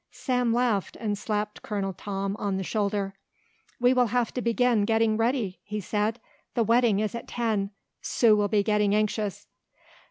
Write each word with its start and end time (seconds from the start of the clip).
Sam 0.09 0.51
laughed 0.51 0.95
and 0.99 1.15
slapped 1.15 1.61
Colonel 1.61 1.93
Tom 1.93 2.35
on 2.37 2.57
the 2.57 2.63
shoulder. 2.63 3.13
"We 3.79 3.93
will 3.93 4.07
have 4.07 4.33
to 4.33 4.41
begin 4.41 4.83
getting 4.83 5.15
ready," 5.15 5.59
he 5.63 5.79
said. 5.79 6.19
"The 6.55 6.63
wedding 6.63 6.99
is 6.99 7.13
at 7.13 7.27
ten. 7.27 7.69
Sue 8.01 8.35
will 8.35 8.47
be 8.47 8.63
getting 8.63 8.95
anxious." 8.95 9.45